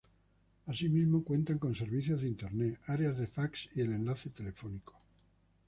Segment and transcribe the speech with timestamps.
[0.65, 4.95] Asimismo cuentan con servicios de internet, áreas de fax y enlace telefónico.